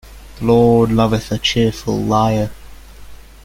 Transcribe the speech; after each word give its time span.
The 0.39 0.45
Lord 0.45 0.89
loveth 0.91 1.31
a 1.31 1.37
cheerful 1.37 1.95
liar. 2.01 2.49